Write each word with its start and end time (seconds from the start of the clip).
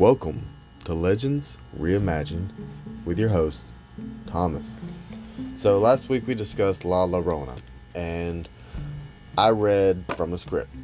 Welcome 0.00 0.46
to 0.86 0.94
Legends 0.94 1.58
Reimagined 1.78 2.48
with 3.04 3.18
your 3.18 3.28
host, 3.28 3.64
Thomas. 4.26 4.78
So, 5.56 5.78
last 5.78 6.08
week 6.08 6.26
we 6.26 6.34
discussed 6.34 6.86
La 6.86 7.06
Llorona, 7.06 7.58
and 7.94 8.48
I 9.36 9.50
read 9.50 10.02
from 10.16 10.32
a 10.32 10.38
script. 10.38 10.74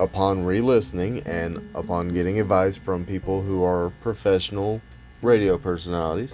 Upon 0.00 0.46
re 0.46 0.62
listening 0.62 1.20
and 1.26 1.58
upon 1.74 2.14
getting 2.14 2.40
advice 2.40 2.78
from 2.78 3.04
people 3.04 3.42
who 3.42 3.62
are 3.62 3.92
professional 4.00 4.80
radio 5.20 5.58
personalities, 5.58 6.32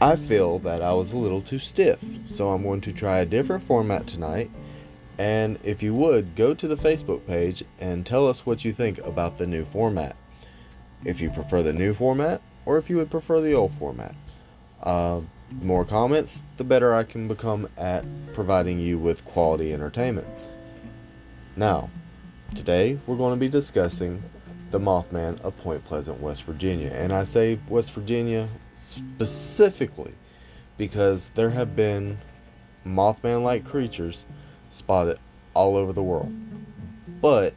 I 0.00 0.16
feel 0.16 0.58
that 0.58 0.82
I 0.82 0.92
was 0.92 1.12
a 1.12 1.16
little 1.18 1.40
too 1.40 1.60
stiff, 1.60 2.04
so 2.28 2.50
I'm 2.50 2.64
going 2.64 2.80
to 2.80 2.92
try 2.92 3.20
a 3.20 3.24
different 3.24 3.62
format 3.62 4.08
tonight 4.08 4.50
and 5.20 5.58
if 5.62 5.82
you 5.82 5.94
would, 5.96 6.34
go 6.34 6.54
to 6.54 6.66
the 6.66 6.78
Facebook 6.78 7.26
page 7.26 7.62
and 7.78 8.06
tell 8.06 8.26
us 8.26 8.46
what 8.46 8.64
you 8.64 8.72
think 8.72 8.96
about 9.00 9.36
the 9.36 9.46
new 9.46 9.66
format. 9.66 10.16
If 11.04 11.20
you 11.20 11.28
prefer 11.28 11.62
the 11.62 11.74
new 11.74 11.92
format, 11.92 12.40
or 12.64 12.78
if 12.78 12.88
you 12.88 12.96
would 12.96 13.10
prefer 13.10 13.42
the 13.42 13.52
old 13.52 13.72
format. 13.72 14.14
Uh, 14.82 15.20
the 15.58 15.66
more 15.66 15.84
comments, 15.84 16.42
the 16.56 16.64
better 16.64 16.94
I 16.94 17.02
can 17.02 17.28
become 17.28 17.68
at 17.76 18.02
providing 18.32 18.80
you 18.80 18.98
with 18.98 19.22
quality 19.26 19.74
entertainment. 19.74 20.26
Now, 21.54 21.90
today 22.54 22.98
we're 23.06 23.18
going 23.18 23.34
to 23.34 23.40
be 23.40 23.50
discussing 23.50 24.22
the 24.70 24.80
Mothman 24.80 25.38
of 25.42 25.54
Point 25.58 25.84
Pleasant, 25.84 26.18
West 26.20 26.44
Virginia. 26.44 26.92
And 26.94 27.12
I 27.12 27.24
say 27.24 27.58
West 27.68 27.92
Virginia 27.92 28.48
specifically 28.74 30.14
because 30.78 31.28
there 31.34 31.50
have 31.50 31.76
been 31.76 32.16
Mothman 32.86 33.42
like 33.42 33.66
creatures 33.66 34.24
spotted 34.70 35.18
all 35.54 35.76
over 35.76 35.92
the 35.92 36.02
world. 36.02 36.32
But 37.20 37.54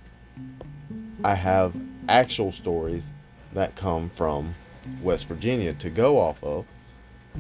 I 1.24 1.36
have 1.36 1.74
actual 2.10 2.52
stories 2.52 3.12
that 3.54 3.76
come 3.76 4.10
from 4.10 4.54
West 5.02 5.28
Virginia 5.28 5.74
to 5.76 5.90
go 5.90 6.20
off 6.20 6.44
of, 6.44 6.66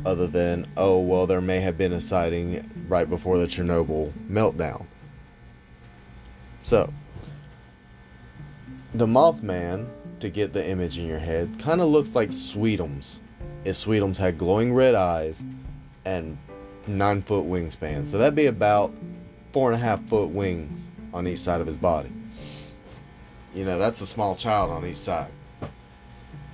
other 0.06 0.28
than, 0.28 0.66
oh, 0.78 1.00
well, 1.00 1.28
there 1.28 1.42
may 1.42 1.60
have 1.60 1.78
been 1.78 1.94
a 1.94 2.02
sighting 2.02 2.70
right 2.88 3.10
before 3.10 3.38
the 3.38 3.48
Chernobyl 3.48 4.12
meltdown. 4.30 4.86
So, 6.64 6.92
the 8.94 9.06
Mothman, 9.06 9.88
to 10.20 10.30
get 10.30 10.54
the 10.54 10.66
image 10.66 10.98
in 10.98 11.06
your 11.06 11.20
head, 11.20 11.50
kind 11.60 11.82
of 11.82 11.90
looks 11.90 12.16
like 12.16 12.30
Sweetums. 12.30 13.18
If 13.66 13.76
Sweetums 13.76 14.18
had 14.18 14.38
glowing 14.38 14.74
red 14.74 14.96
eyes 14.96 15.44
and 16.06 16.38
nine 16.88 17.22
foot 17.22 17.46
wingspan. 17.46 18.06
So 18.06 18.18
that'd 18.18 18.36
be 18.36 18.48
about 18.48 18.94
four 19.54 19.72
and 19.72 19.82
a 19.82 19.86
half 19.86 20.04
foot 20.06 20.30
wings 20.30 20.70
on 21.14 21.28
each 21.28 21.40
side 21.40 21.62
of 21.62 21.68
his 21.68 21.78
body. 21.78 22.10
You 23.54 23.64
know, 23.66 23.78
that's 23.78 24.02
a 24.02 24.08
small 24.08 24.36
child 24.36 24.72
on 24.72 24.84
each 24.86 24.98
side. 24.98 25.30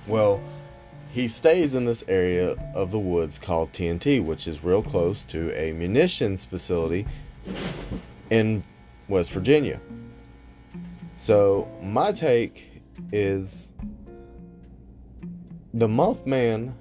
Well, 0.06 0.40
he 1.10 1.26
stays 1.26 1.74
in 1.74 1.86
this 1.86 2.04
area 2.06 2.54
of 2.74 2.90
the 2.90 2.98
woods 2.98 3.38
called 3.38 3.72
TNT, 3.72 4.24
which 4.24 4.46
is 4.46 4.62
real 4.62 4.82
close 4.82 5.24
to 5.24 5.50
a 5.58 5.72
munitions 5.72 6.44
facility 6.44 7.06
in 8.28 8.62
West 9.08 9.32
Virginia. 9.32 9.80
So, 11.16 11.68
my 11.82 12.12
take 12.12 12.82
is 13.12 13.70
the 15.74 15.88
Mothman 15.88 16.72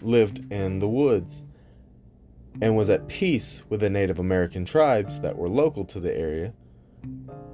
lived 0.00 0.50
in 0.52 0.78
the 0.78 0.88
woods 0.88 1.42
and 2.60 2.76
was 2.76 2.88
at 2.88 3.08
peace 3.08 3.62
with 3.68 3.80
the 3.80 3.90
Native 3.90 4.18
American 4.18 4.64
tribes 4.64 5.20
that 5.20 5.36
were 5.36 5.48
local 5.48 5.84
to 5.86 6.00
the 6.00 6.16
area, 6.16 6.52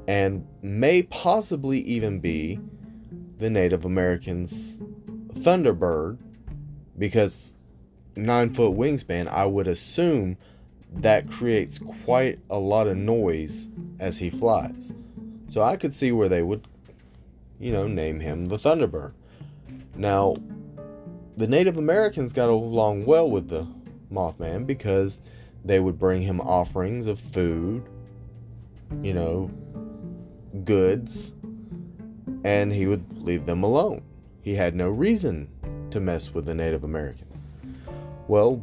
and 0.08 0.46
may 0.62 1.02
possibly 1.02 1.80
even 1.80 2.20
be 2.20 2.58
the 3.38 3.50
Native 3.50 3.84
Americans' 3.84 4.78
Thunderbird, 5.40 6.18
because 6.98 7.54
nine 8.16 8.52
foot 8.54 8.76
wingspan, 8.76 9.28
I 9.28 9.46
would 9.46 9.66
assume 9.66 10.36
that 10.96 11.28
creates 11.28 11.78
quite 12.04 12.38
a 12.50 12.58
lot 12.58 12.86
of 12.86 12.96
noise 12.96 13.68
as 13.98 14.16
he 14.16 14.30
flies. 14.30 14.92
So 15.48 15.62
I 15.62 15.76
could 15.76 15.92
see 15.92 16.12
where 16.12 16.28
they 16.28 16.42
would, 16.42 16.66
you 17.58 17.72
know, 17.72 17.88
name 17.88 18.20
him 18.20 18.46
the 18.46 18.56
Thunderbird. 18.56 19.12
Now, 19.96 20.36
the 21.36 21.48
Native 21.48 21.76
Americans 21.76 22.32
got 22.32 22.48
along 22.48 23.04
well 23.04 23.28
with 23.28 23.48
the 23.48 23.66
Mothman 24.10 24.66
because 24.66 25.20
they 25.64 25.80
would 25.80 25.98
bring 25.98 26.20
him 26.22 26.40
offerings 26.40 27.06
of 27.06 27.18
food, 27.18 27.88
you 29.02 29.14
know, 29.14 29.50
goods, 30.64 31.32
and 32.44 32.72
he 32.72 32.86
would 32.86 33.04
leave 33.18 33.46
them 33.46 33.62
alone. 33.62 34.02
He 34.42 34.54
had 34.54 34.74
no 34.74 34.90
reason 34.90 35.48
to 35.90 36.00
mess 36.00 36.34
with 36.34 36.44
the 36.44 36.54
Native 36.54 36.84
Americans. 36.84 37.46
Well, 38.28 38.62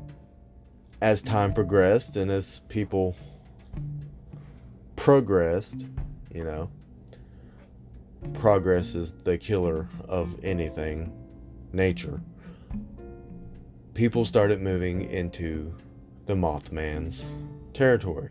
as 1.01 1.21
time 1.21 1.53
progressed 1.53 2.15
and 2.17 2.29
as 2.29 2.61
people 2.69 3.15
progressed, 4.95 5.87
you 6.33 6.43
know, 6.43 6.69
progress 8.35 8.93
is 8.93 9.13
the 9.23 9.37
killer 9.37 9.87
of 10.07 10.35
anything 10.43 11.11
nature 11.73 12.21
people 13.93 14.25
started 14.25 14.61
moving 14.61 15.09
into 15.09 15.73
the 16.25 16.33
Mothman's 16.33 17.25
territory, 17.73 18.29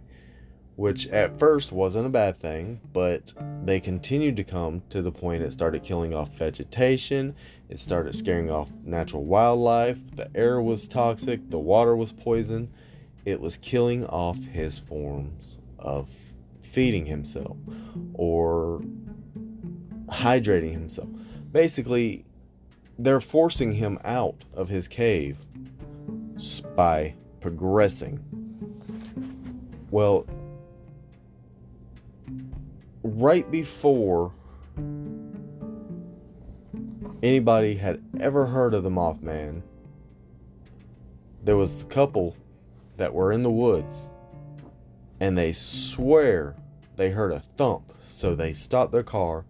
which 0.76 1.06
at 1.08 1.38
first 1.38 1.72
wasn't 1.72 2.06
a 2.06 2.10
bad 2.10 2.40
thing, 2.40 2.80
but 2.92 3.32
they 3.64 3.80
continued 3.80 4.36
to 4.36 4.44
come 4.44 4.82
to 4.90 5.02
the 5.02 5.12
point 5.12 5.42
it 5.42 5.52
started 5.52 5.82
killing 5.82 6.14
off 6.14 6.30
vegetation, 6.36 7.34
it 7.68 7.78
started 7.78 8.14
scaring 8.14 8.50
off 8.50 8.70
natural 8.84 9.24
wildlife, 9.24 9.98
the 10.16 10.30
air 10.34 10.62
was 10.62 10.88
toxic, 10.88 11.48
the 11.50 11.58
water 11.58 11.94
was 11.94 12.12
poison, 12.12 12.68
it 13.24 13.40
was 13.40 13.58
killing 13.58 14.06
off 14.06 14.38
his 14.44 14.78
forms 14.78 15.58
of 15.78 16.08
feeding 16.62 17.04
himself 17.04 17.56
or 18.14 18.82
hydrating 20.08 20.72
himself. 20.72 21.08
Basically, 21.52 22.24
they're 23.02 23.20
forcing 23.20 23.72
him 23.72 23.98
out 24.04 24.44
of 24.52 24.68
his 24.68 24.86
cave 24.86 25.38
by 26.76 27.14
progressing. 27.40 28.22
Well, 29.90 30.26
right 33.02 33.50
before 33.50 34.34
anybody 37.22 37.74
had 37.74 38.02
ever 38.20 38.44
heard 38.44 38.74
of 38.74 38.84
the 38.84 38.90
Mothman, 38.90 39.62
there 41.42 41.56
was 41.56 41.82
a 41.82 41.86
couple 41.86 42.36
that 42.98 43.14
were 43.14 43.32
in 43.32 43.42
the 43.42 43.50
woods 43.50 44.10
and 45.20 45.36
they 45.38 45.52
swear 45.54 46.54
they 46.96 47.10
heard 47.10 47.32
a 47.32 47.40
thump. 47.56 47.94
So 48.10 48.34
they 48.34 48.52
stopped 48.52 48.92
their 48.92 49.02
car 49.02 49.46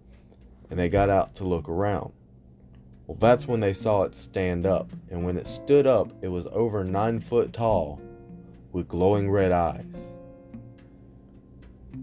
and 0.70 0.78
they 0.78 0.88
got 0.88 1.10
out 1.10 1.34
to 1.36 1.44
look 1.44 1.68
around. 1.68 2.12
Well, 3.10 3.18
that's 3.18 3.48
when 3.48 3.58
they 3.58 3.72
saw 3.72 4.04
it 4.04 4.14
stand 4.14 4.66
up, 4.66 4.88
and 5.10 5.24
when 5.24 5.36
it 5.36 5.48
stood 5.48 5.84
up, 5.84 6.12
it 6.22 6.28
was 6.28 6.46
over 6.52 6.84
nine 6.84 7.18
foot 7.18 7.52
tall 7.52 8.00
with 8.70 8.86
glowing 8.86 9.28
red 9.28 9.50
eyes. 9.50 10.12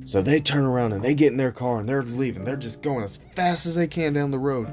So 0.04 0.22
they 0.22 0.42
turn 0.42 0.66
around 0.66 0.92
and 0.92 1.02
they 1.02 1.14
get 1.14 1.32
in 1.32 1.38
their 1.38 1.54
car 1.54 1.80
and 1.80 1.88
they're 1.88 2.04
leaving. 2.04 2.44
They're 2.44 2.58
just 2.58 2.82
going 2.82 3.06
as 3.06 3.22
fast 3.38 3.66
as 3.66 3.76
they 3.76 3.88
can 3.88 4.12
down 4.12 4.32
the 4.32 4.38
road, 4.38 4.68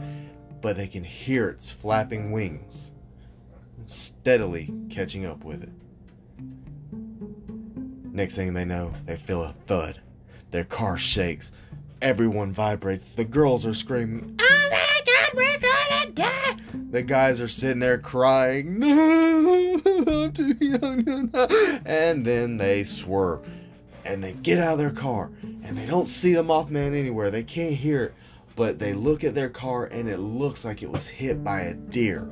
but 0.61 0.77
they 0.77 0.89
can 0.89 1.05
hear 1.05 1.51
its 1.51 1.71
flapping 1.71 2.33
wings 2.33 2.91
steadily 3.87 4.75
catching 4.91 5.27
up 5.27 5.45
with 5.45 5.63
it. 5.63 5.71
Next 8.13 8.35
thing 8.35 8.55
they 8.55 8.65
know, 8.65 8.93
they 9.07 9.19
feel 9.19 9.45
a 9.45 9.55
thud. 9.69 10.01
Their 10.51 10.65
car 10.65 10.99
shakes. 10.99 11.53
Everyone 12.03 12.51
vibrates. 12.51 13.05
The 13.15 13.25
girls 13.25 13.65
are 13.65 13.73
screaming, 13.73 14.37
The 16.95 17.03
guys 17.03 17.41
are 17.41 17.49
sitting 17.49 17.81
there 17.81 17.99
crying, 17.99 18.79
No, 18.79 19.81
I'm 19.85 20.33
too 20.33 20.57
young. 20.61 21.29
And 21.85 22.25
then 22.25 22.57
they 22.57 22.85
swerve 22.85 23.45
and 24.05 24.23
they 24.23 24.35
get 24.35 24.61
out 24.61 24.75
of 24.75 24.79
their 24.79 24.93
car 24.93 25.33
and 25.65 25.77
they 25.77 25.87
don't 25.87 26.09
see 26.09 26.35
the 26.35 26.45
Mothman 26.45 26.97
anywhere. 26.97 27.33
They 27.33 27.43
can't 27.43 27.75
hear 27.75 28.05
it, 28.05 28.15
but 28.55 28.79
they 28.79 28.93
look 28.93 29.25
at 29.25 29.35
their 29.35 29.49
car 29.49 29.87
and 29.87 30.09
it 30.09 30.19
looks 30.19 30.65
like 30.65 30.85
it 30.85 30.89
was 30.89 31.09
hit 31.09 31.43
by 31.43 31.63
a 31.63 31.75
deer. 31.75 32.29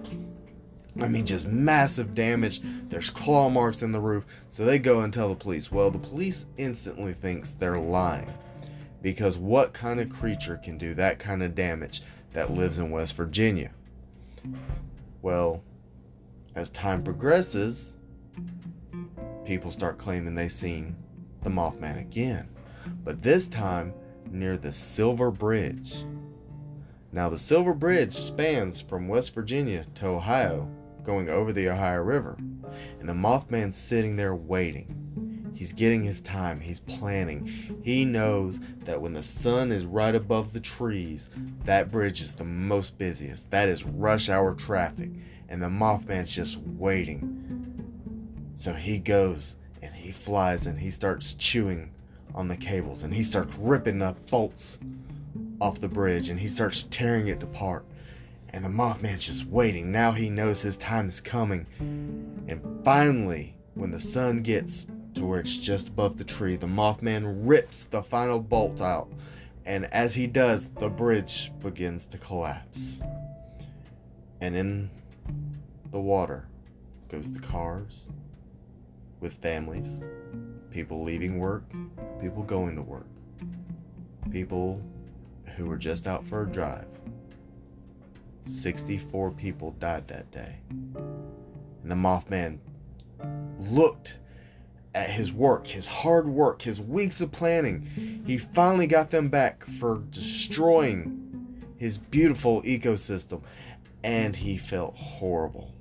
I 1.01 1.09
mean, 1.09 1.27
just 1.27 1.49
massive 1.49 2.15
damage. 2.15 2.61
There's 2.89 3.11
claw 3.11 3.49
marks 3.49 3.83
in 3.83 3.91
the 3.91 3.99
roof. 3.99 4.25
So 4.49 4.65
they 4.65 4.79
go 4.79 5.01
and 5.01 5.13
tell 5.13 5.29
the 5.29 5.35
police. 5.35 5.73
Well, 5.73 5.91
the 5.91 5.99
police 5.99 6.47
instantly 6.57 7.15
thinks 7.15 7.51
they're 7.51 7.81
lying 7.81 8.33
because 9.03 9.39
what 9.39 9.73
kind 9.73 9.99
of 9.99 10.09
creature 10.09 10.59
can 10.59 10.79
do 10.79 10.95
that 10.95 11.19
kind 11.19 11.43
of 11.43 11.57
damage 11.57 12.03
that 12.33 12.53
lives 12.53 12.79
in 12.79 12.93
West 12.93 13.17
Virginia? 13.17 13.73
Well, 15.23 15.63
as 16.55 16.69
time 16.71 17.03
progresses, 17.03 17.97
people 19.45 19.71
start 19.71 19.99
claiming 19.99 20.35
they've 20.35 20.53
seen 20.53 20.97
the 21.43 21.51
Mothman 21.51 22.01
again, 22.01 22.49
but 23.05 23.23
this 23.23 23.49
time 23.49 23.93
near 24.31 24.57
the 24.57 24.73
Silver 24.73 25.31
Bridge. 25.31 26.05
Now, 27.13 27.29
the 27.29 27.39
Silver 27.39 27.75
Bridge 27.75 28.15
spans 28.15 28.81
from 28.81 29.07
West 29.07 29.35
Virginia 29.35 29.85
to 29.97 30.07
Ohio, 30.07 30.71
going 31.03 31.29
over 31.29 31.53
the 31.53 31.69
Ohio 31.69 32.03
River. 32.03 32.37
And 33.01 33.09
the 33.09 33.13
Mothman's 33.13 33.77
sitting 33.77 34.17
there 34.17 34.35
waiting. 34.35 35.02
He's 35.63 35.73
getting 35.73 36.03
his 36.03 36.21
time. 36.21 36.59
He's 36.59 36.81
planning. 36.81 37.47
He 37.85 38.05
knows 38.05 38.59
that 38.81 39.01
when 39.01 39.13
the 39.13 39.23
sun 39.23 39.71
is 39.71 39.87
right 39.87 40.13
above 40.13 40.53
the 40.53 40.59
trees, 40.59 41.29
that 41.67 41.89
bridge 41.89 42.21
is 42.21 42.33
the 42.33 42.43
most 42.43 42.99
busiest. 42.99 43.49
That 43.51 43.69
is 43.69 43.85
rush 43.85 44.29
hour 44.29 44.57
traffic. 44.57 45.11
And 45.49 45.63
the 45.63 45.69
Mothman's 45.69 46.35
just 46.35 46.59
waiting. 46.59 48.51
So 48.57 48.73
he 48.73 48.99
goes 48.99 49.55
and 49.83 49.95
he 49.95 50.11
flies 50.11 50.67
and 50.67 50.77
he 50.77 50.91
starts 50.91 51.35
chewing 51.35 51.93
on 52.35 52.49
the 52.49 52.57
cables 52.57 53.05
and 53.05 53.15
he 53.15 53.23
starts 53.23 53.57
ripping 53.57 54.01
the 54.01 54.17
bolts 54.33 54.81
off 55.61 55.79
the 55.79 55.87
bridge 55.87 56.29
and 56.29 56.41
he 56.41 56.49
starts 56.49 56.89
tearing 56.91 57.29
it 57.29 57.41
apart. 57.41 57.85
And 58.49 58.65
the 58.65 58.69
Mothman's 58.69 59.25
just 59.25 59.47
waiting. 59.47 59.93
Now 59.93 60.11
he 60.11 60.29
knows 60.29 60.61
his 60.61 60.77
time 60.77 61.09
is 61.09 61.21
coming. 61.21 61.69
And 62.49 62.61
finally, 62.85 63.55
when 63.75 63.93
the 63.93 64.01
sun 64.01 64.43
gets 64.43 64.89
to 65.15 65.25
where 65.25 65.41
it's 65.41 65.59
just 65.59 65.89
above 65.89 66.19
the 66.19 66.25
tree. 66.25 66.57
The 66.57 66.67
Mothman 66.67 67.47
rips 67.47 67.85
the 67.85 68.03
final 68.03 68.41
bolt 68.41 68.81
out, 68.81 69.09
and 69.65 69.85
as 69.93 70.15
he 70.15 70.27
does, 70.27 70.69
the 70.79 70.89
bridge 70.89 71.53
begins 71.61 72.07
to 72.07 72.19
collapse. 72.19 73.03
And 74.41 74.57
in 74.57 74.91
the 75.91 76.01
water 76.01 76.47
goes 77.09 77.33
the 77.33 77.39
cars 77.39 78.09
with 79.21 79.35
families, 79.35 80.01
people 80.71 81.03
leaving 81.03 81.39
work, 81.39 81.65
people 82.21 82.43
going 82.43 82.75
to 82.75 82.83
work, 82.83 83.07
people 84.31 84.83
who 85.57 85.67
were 85.67 85.77
just 85.77 86.07
out 86.07 86.27
for 86.27 86.43
a 86.43 86.47
drive. 86.47 86.87
64 88.43 89.31
people 89.33 89.73
died 89.79 90.07
that 90.09 90.31
day. 90.33 90.57
And 90.71 91.91
the 91.91 91.95
Mothman 91.95 92.59
looked 93.61 94.17
at 94.95 95.09
his 95.09 95.33
work, 95.33 95.67
his 95.67 95.87
hard 95.87 96.29
work, 96.29 96.61
his 96.63 96.81
weeks 96.81 97.21
of 97.21 97.33
planning. 97.33 98.23
He 98.27 98.39
finally 98.39 98.87
got 98.87 99.11
them 99.11 99.29
back 99.29 99.65
for 99.79 100.03
destroying 100.11 101.19
his 101.79 101.99
beautiful 101.99 102.63
ecosystem, 102.63 103.43
and 104.05 104.37
he 104.37 104.59
felt 104.59 104.95
horrible. 104.97 105.73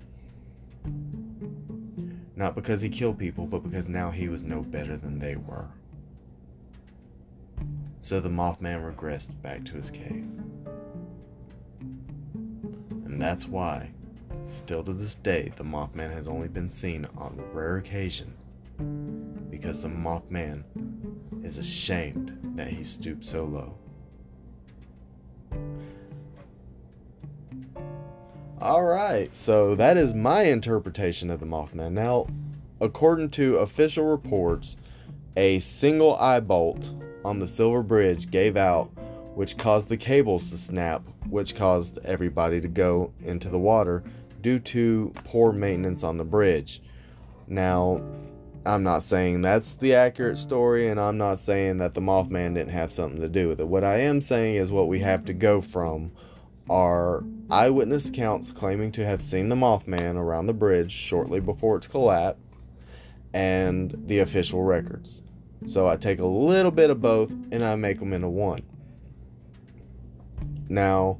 Not 2.35 2.55
because 2.55 2.81
he 2.81 2.89
killed 2.89 3.19
people, 3.19 3.45
but 3.45 3.63
because 3.63 3.87
now 3.87 4.09
he 4.09 4.29
was 4.29 4.43
no 4.43 4.61
better 4.61 4.97
than 4.97 5.19
they 5.19 5.35
were. 5.35 5.67
So 7.99 8.19
the 8.19 8.29
Mothman 8.29 8.81
regressed 8.81 9.39
back 9.43 9.63
to 9.65 9.73
his 9.73 9.91
cave. 9.91 10.27
And 13.05 13.21
that's 13.21 13.47
why, 13.47 13.91
still 14.45 14.83
to 14.85 14.93
this 14.93 15.15
day, 15.15 15.51
the 15.55 15.63
Mothman 15.63 16.11
has 16.11 16.27
only 16.27 16.47
been 16.47 16.69
seen 16.69 17.05
on 17.17 17.39
rare 17.53 17.77
occasion 17.77 18.33
because 19.49 19.81
the 19.81 19.89
Mothman 19.89 20.63
is 21.43 21.57
ashamed 21.57 22.37
that 22.55 22.67
he 22.67 22.83
stooped 22.83 23.23
so 23.23 23.43
low. 23.43 23.77
Alright, 28.61 29.35
so 29.35 29.73
that 29.75 29.97
is 29.97 30.13
my 30.13 30.43
interpretation 30.43 31.31
of 31.31 31.39
the 31.39 31.47
Mothman. 31.47 31.93
Now, 31.93 32.27
according 32.79 33.31
to 33.31 33.57
official 33.57 34.05
reports, 34.05 34.77
a 35.35 35.59
single 35.61 36.15
eye 36.17 36.41
bolt 36.41 36.93
on 37.25 37.39
the 37.39 37.47
Silver 37.47 37.81
Bridge 37.81 38.29
gave 38.29 38.57
out, 38.57 38.91
which 39.33 39.57
caused 39.57 39.89
the 39.89 39.97
cables 39.97 40.49
to 40.49 40.57
snap, 40.57 41.01
which 41.29 41.55
caused 41.55 41.97
everybody 42.05 42.61
to 42.61 42.67
go 42.67 43.11
into 43.23 43.49
the 43.49 43.57
water 43.57 44.03
due 44.41 44.59
to 44.59 45.11
poor 45.23 45.51
maintenance 45.51 46.03
on 46.03 46.17
the 46.17 46.25
bridge. 46.25 46.81
Now, 47.47 48.01
I'm 48.65 48.83
not 48.83 49.01
saying 49.01 49.41
that's 49.41 49.73
the 49.73 49.95
accurate 49.95 50.37
story, 50.37 50.89
and 50.89 50.99
I'm 50.99 51.17
not 51.17 51.39
saying 51.39 51.77
that 51.77 51.95
the 51.95 52.01
Mothman 52.01 52.53
didn't 52.53 52.69
have 52.69 52.91
something 52.91 53.19
to 53.21 53.29
do 53.29 53.47
with 53.47 53.59
it. 53.59 53.67
What 53.67 53.83
I 53.83 53.97
am 54.01 54.21
saying 54.21 54.55
is 54.55 54.71
what 54.71 54.87
we 54.87 54.99
have 54.99 55.25
to 55.25 55.33
go 55.33 55.61
from 55.61 56.11
are 56.69 57.23
eyewitness 57.49 58.07
accounts 58.07 58.51
claiming 58.51 58.91
to 58.93 59.05
have 59.05 59.21
seen 59.21 59.49
the 59.49 59.55
Mothman 59.55 60.15
around 60.15 60.45
the 60.45 60.53
bridge 60.53 60.91
shortly 60.91 61.39
before 61.39 61.77
its 61.77 61.87
collapse, 61.87 62.39
and 63.33 63.95
the 64.07 64.19
official 64.19 64.61
records. 64.61 65.23
So 65.65 65.87
I 65.87 65.95
take 65.95 66.19
a 66.19 66.25
little 66.25 66.71
bit 66.71 66.89
of 66.89 67.01
both 67.01 67.31
and 67.51 67.63
I 67.63 67.75
make 67.75 67.99
them 67.99 68.13
into 68.13 68.29
one. 68.29 68.61
Now, 70.69 71.19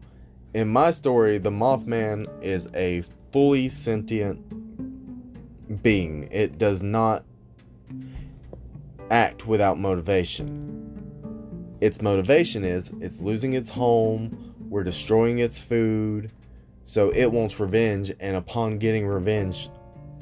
in 0.54 0.68
my 0.68 0.92
story, 0.92 1.38
the 1.38 1.52
Mothman 1.52 2.28
is 2.44 2.68
a 2.74 3.04
fully 3.32 3.70
sentient 3.70 4.42
being. 5.82 6.28
It 6.32 6.58
does 6.58 6.82
not 6.82 7.24
act 9.12 9.46
without 9.46 9.78
motivation. 9.78 10.68
Its 11.82 12.02
motivation 12.02 12.64
is 12.64 12.92
it's 13.02 13.20
losing 13.20 13.54
its 13.54 13.70
home, 13.70 14.56
we're 14.70 14.84
destroying 14.84 15.40
its 15.40 15.60
food, 15.60 16.32
so 16.86 17.10
it 17.12 17.32
wants 17.32 17.60
revenge, 17.60 18.12
and 18.20 18.38
upon 18.38 18.78
getting 18.78 19.06
revenge, 19.06 19.70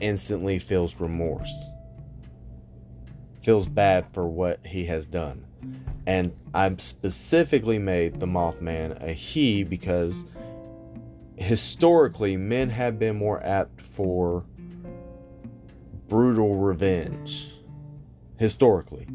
instantly 0.01 0.57
feels 0.57 0.99
remorse. 0.99 1.69
Feels 3.43 3.67
bad 3.67 4.05
for 4.11 4.27
what 4.27 4.59
he 4.65 4.85
has 4.85 5.05
done. 5.05 5.45
And 6.07 6.33
I've 6.53 6.81
specifically 6.81 7.77
made 7.77 8.19
the 8.19 8.25
Mothman 8.25 9.01
a 9.03 9.13
he 9.13 9.63
because 9.63 10.25
historically 11.37 12.35
men 12.35 12.69
have 12.69 12.97
been 12.97 13.15
more 13.15 13.41
apt 13.43 13.81
for 13.81 14.45
brutal 16.07 16.55
revenge 16.55 17.49
historically. 18.39 19.05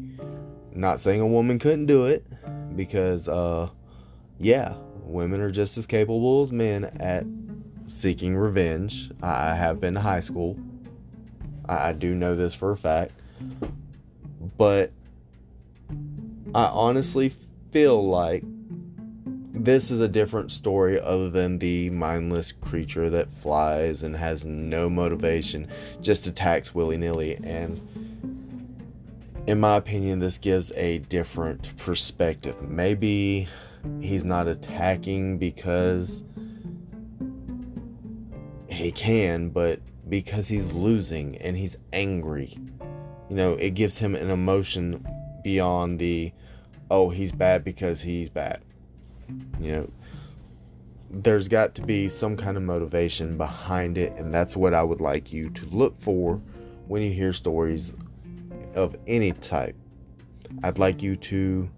Not 0.73 0.99
saying 0.99 1.19
a 1.19 1.27
woman 1.27 1.59
couldn't 1.59 1.87
do 1.87 2.05
it 2.05 2.25
because 2.75 3.27
uh 3.27 3.69
yeah, 4.37 4.75
women 5.03 5.41
are 5.41 5.51
just 5.51 5.77
as 5.77 5.85
capable 5.85 6.43
as 6.43 6.51
men 6.51 6.85
at 6.99 7.25
seeking 7.87 8.35
revenge. 8.35 9.11
I 9.21 9.55
have 9.55 9.81
been 9.81 9.95
to 9.95 9.99
high 9.99 10.19
school. 10.19 10.57
I, 11.67 11.93
do 11.93 12.13
know 12.13 12.35
this 12.35 12.53
for 12.53 12.73
a 12.73 12.77
fact. 12.77 13.13
But 14.57 14.91
I 16.53 16.65
honestly 16.65 17.33
feel 17.71 18.07
like 18.07 18.43
this 19.53 19.89
is 19.89 19.99
a 19.99 20.07
different 20.07 20.51
story 20.51 20.99
other 20.99 21.29
than 21.29 21.57
the 21.57 21.89
mindless 21.89 22.51
creature 22.51 23.09
that 23.09 23.33
flies 23.41 24.03
and 24.03 24.15
has 24.15 24.45
no 24.45 24.89
motivation, 24.89 25.67
just 26.01 26.27
attacks 26.27 26.75
willy 26.75 26.97
nilly. 26.97 27.37
And 27.43 27.81
in 29.47 29.59
my 29.59 29.77
opinion, 29.77 30.19
this 30.19 30.37
gives 30.37 30.71
a 30.71 30.99
different 30.99 31.75
perspective. 31.77 32.59
Maybe 32.61 33.47
he's 33.99 34.23
not 34.23 34.47
attacking 34.47 35.37
because 35.37 36.23
he 38.67 38.91
can, 38.91 39.49
but 39.49 39.79
because 40.09 40.47
he's 40.47 40.73
losing 40.73 41.37
and 41.37 41.55
he's 41.55 41.77
angry. 41.93 42.57
You 43.29 43.35
know, 43.35 43.53
it 43.53 43.71
gives 43.71 43.97
him 43.97 44.15
an 44.15 44.29
emotion 44.29 45.05
beyond 45.43 45.99
the, 45.99 46.31
oh, 46.89 47.09
he's 47.09 47.31
bad 47.31 47.63
because 47.63 48.01
he's 48.01 48.29
bad. 48.29 48.61
You 49.59 49.71
know, 49.71 49.89
there's 51.11 51.47
got 51.47 51.75
to 51.75 51.81
be 51.83 52.09
some 52.09 52.35
kind 52.35 52.57
of 52.57 52.63
motivation 52.63 53.37
behind 53.37 53.97
it, 53.97 54.11
and 54.13 54.33
that's 54.33 54.55
what 54.55 54.73
I 54.73 54.81
would 54.81 55.01
like 55.01 55.31
you 55.31 55.49
to 55.51 55.65
look 55.67 55.99
for 56.01 56.41
when 56.87 57.01
you 57.03 57.11
hear 57.11 57.33
stories 57.33 57.93
of 58.75 58.95
any 59.07 59.31
type. 59.31 59.75
I'd 60.63 60.79
like 60.79 61.01
you 61.01 61.15
to 61.17 61.69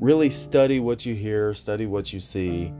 really 0.00 0.30
study 0.30 0.80
what 0.80 1.04
you 1.04 1.14
hear, 1.14 1.52
study 1.54 1.86
what 1.86 2.12
you 2.12 2.20
see, 2.20 2.72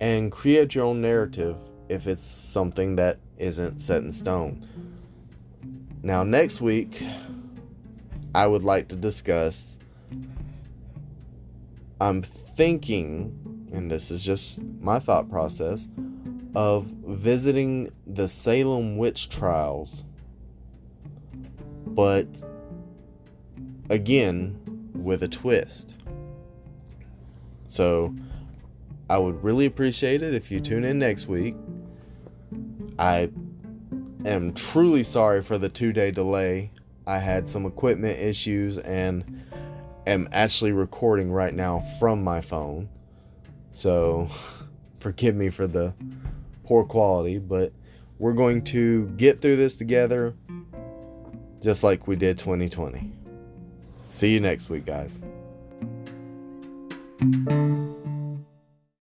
and 0.00 0.30
create 0.30 0.74
your 0.74 0.84
own 0.84 1.00
narrative 1.00 1.56
if 1.88 2.06
it's 2.06 2.24
something 2.24 2.96
that 2.96 3.18
isn't 3.38 3.78
set 3.78 4.02
in 4.02 4.12
stone. 4.12 4.66
Now, 6.02 6.22
next 6.22 6.60
week, 6.60 7.02
I 8.34 8.46
would 8.46 8.64
like 8.64 8.88
to 8.88 8.96
discuss. 8.96 9.78
I'm 12.00 12.22
thinking, 12.22 13.68
and 13.72 13.90
this 13.90 14.10
is 14.10 14.24
just 14.24 14.62
my 14.80 14.98
thought 14.98 15.30
process, 15.30 15.88
of 16.54 16.86
visiting 17.06 17.90
the 18.06 18.28
Salem 18.28 18.96
witch 18.96 19.28
trials, 19.28 20.04
but 21.86 22.26
again 23.90 24.58
with 24.94 25.22
a 25.22 25.28
twist. 25.28 25.94
So 27.68 28.14
I 29.08 29.18
would 29.18 29.42
really 29.42 29.66
appreciate 29.66 30.22
it 30.22 30.34
if 30.34 30.50
you 30.50 30.60
tune 30.60 30.84
in 30.84 30.98
next 30.98 31.26
week. 31.26 31.54
I 32.98 33.30
am 34.24 34.52
truly 34.54 35.02
sorry 35.02 35.42
for 35.42 35.58
the 35.58 35.68
two 35.68 35.92
day 35.92 36.10
delay. 36.10 36.70
I 37.06 37.18
had 37.18 37.46
some 37.46 37.66
equipment 37.66 38.18
issues 38.18 38.78
and 38.78 39.44
am 40.06 40.28
actually 40.32 40.72
recording 40.72 41.30
right 41.30 41.54
now 41.54 41.84
from 41.98 42.22
my 42.22 42.40
phone. 42.40 42.88
So 43.72 44.28
forgive 45.00 45.36
me 45.36 45.50
for 45.50 45.66
the 45.66 45.94
poor 46.64 46.84
quality, 46.84 47.38
but 47.38 47.72
we're 48.18 48.32
going 48.32 48.64
to 48.64 49.06
get 49.16 49.40
through 49.40 49.56
this 49.56 49.76
together 49.76 50.34
just 51.60 51.82
like 51.82 52.06
we 52.06 52.16
did 52.16 52.38
2020. 52.38 53.15
See 54.06 54.32
you 54.32 54.40
next 54.40 54.70
week, 54.70 54.86
guys. 54.86 55.20